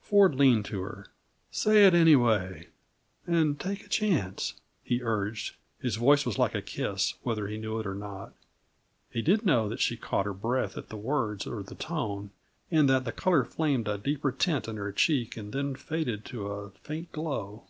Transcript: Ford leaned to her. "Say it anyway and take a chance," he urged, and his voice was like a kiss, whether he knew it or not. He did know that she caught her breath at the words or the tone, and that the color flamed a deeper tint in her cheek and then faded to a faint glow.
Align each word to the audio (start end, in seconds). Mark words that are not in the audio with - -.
Ford 0.00 0.34
leaned 0.34 0.64
to 0.64 0.80
her. 0.82 1.06
"Say 1.52 1.86
it 1.86 1.94
anyway 1.94 2.70
and 3.24 3.60
take 3.60 3.86
a 3.86 3.88
chance," 3.88 4.54
he 4.82 5.00
urged, 5.00 5.54
and 5.78 5.84
his 5.84 5.94
voice 5.94 6.26
was 6.26 6.38
like 6.40 6.56
a 6.56 6.60
kiss, 6.60 7.14
whether 7.22 7.46
he 7.46 7.56
knew 7.56 7.78
it 7.78 7.86
or 7.86 7.94
not. 7.94 8.32
He 9.12 9.22
did 9.22 9.46
know 9.46 9.68
that 9.68 9.78
she 9.78 9.96
caught 9.96 10.26
her 10.26 10.34
breath 10.34 10.76
at 10.76 10.88
the 10.88 10.96
words 10.96 11.46
or 11.46 11.62
the 11.62 11.76
tone, 11.76 12.32
and 12.68 12.88
that 12.90 13.04
the 13.04 13.12
color 13.12 13.44
flamed 13.44 13.86
a 13.86 13.96
deeper 13.96 14.32
tint 14.32 14.66
in 14.66 14.76
her 14.76 14.90
cheek 14.90 15.36
and 15.36 15.52
then 15.52 15.76
faded 15.76 16.24
to 16.24 16.48
a 16.48 16.70
faint 16.70 17.12
glow. 17.12 17.68